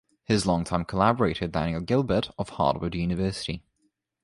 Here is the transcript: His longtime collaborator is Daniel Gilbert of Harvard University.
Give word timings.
His 0.23 0.47
longtime 0.47 0.85
collaborator 0.85 1.45
is 1.45 1.51
Daniel 1.51 1.79
Gilbert 1.79 2.31
of 2.39 2.49
Harvard 2.57 2.95
University. 2.95 3.63